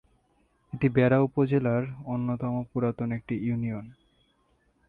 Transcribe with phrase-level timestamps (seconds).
[0.73, 3.85] এটি বেড়া উপজেলার অন্যতম পুরাতন একটি ইউনিয়ন।